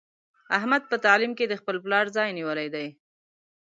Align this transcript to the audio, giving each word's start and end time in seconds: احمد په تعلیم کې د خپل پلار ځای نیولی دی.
احمد 0.57 0.83
په 0.89 0.95
تعلیم 1.05 1.31
کې 1.37 1.45
د 1.47 1.53
خپل 1.61 1.75
پلار 1.83 2.05
ځای 2.17 2.29
نیولی 2.37 2.67
دی. 2.75 2.87